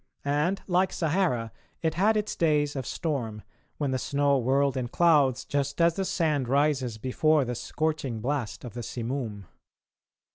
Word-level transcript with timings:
And, 0.25 0.63
like 0.65 0.91
Sahara, 0.91 1.51
it 1.83 1.93
had 1.93 2.17
its 2.17 2.35
days 2.35 2.75
of 2.75 2.87
storm, 2.87 3.43
when 3.77 3.91
the 3.91 3.99
snow 3.99 4.39
whirled 4.39 4.75
in 4.75 4.87
clouds 4.87 5.45
just 5.45 5.79
as 5.79 5.93
the 5.95 6.05
sand 6.05 6.47
rises 6.47 6.97
before 6.97 7.45
the 7.45 7.53
scorching 7.53 8.19
blast 8.19 8.63
of 8.65 8.73
the 8.73 8.81
simoom. 8.81 9.45